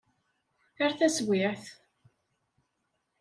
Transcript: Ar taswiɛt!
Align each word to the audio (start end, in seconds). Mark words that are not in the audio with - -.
Ar 0.83 0.91
taswiɛt! 0.99 1.63